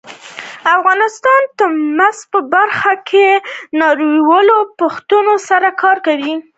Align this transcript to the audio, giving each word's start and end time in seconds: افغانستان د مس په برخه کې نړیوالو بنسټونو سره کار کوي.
افغانستان 0.75 1.41
د 1.57 1.59
مس 1.97 2.17
په 2.31 2.39
برخه 2.53 2.93
کې 3.09 3.27
نړیوالو 3.83 4.57
بنسټونو 4.77 5.33
سره 5.49 5.67
کار 5.81 5.97
کوي. 6.07 6.35